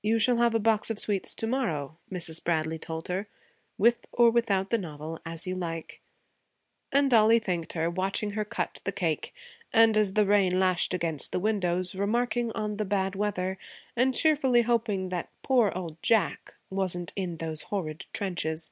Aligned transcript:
'You 0.00 0.20
shall 0.20 0.36
have 0.36 0.54
a 0.54 0.60
box 0.60 0.90
of 0.90 0.98
sweets 1.00 1.34
to 1.34 1.44
morrow,' 1.44 1.98
Mrs. 2.08 2.44
Bradley 2.44 2.78
told 2.78 3.08
her, 3.08 3.26
'with 3.78 4.06
or 4.12 4.30
without 4.30 4.70
the 4.70 4.78
novel, 4.78 5.18
as 5.26 5.44
you 5.44 5.56
like.' 5.56 6.00
And 6.92 7.10
Dollie 7.10 7.40
thanked 7.40 7.72
her, 7.72 7.90
watching 7.90 8.34
her 8.34 8.44
cut 8.44 8.80
the 8.84 8.92
cake, 8.92 9.34
and, 9.72 9.98
as 9.98 10.12
the 10.12 10.24
rain 10.24 10.60
lashed 10.60 10.94
against 10.94 11.32
the 11.32 11.40
windows, 11.40 11.96
remarking 11.96 12.52
on 12.52 12.76
the 12.76 12.84
bad 12.84 13.16
weather 13.16 13.58
and 13.96 14.14
cheerfully 14.14 14.62
hoping 14.62 15.08
that 15.08 15.30
'poor 15.42 15.72
old 15.74 16.00
Jack' 16.00 16.54
wasn't 16.70 17.12
in 17.16 17.38
those 17.38 17.62
horrid 17.62 18.06
trenches. 18.12 18.70